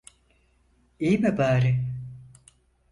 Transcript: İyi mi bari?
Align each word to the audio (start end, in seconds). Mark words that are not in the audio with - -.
İyi 0.99 1.17
mi 1.19 1.37
bari? 1.37 1.79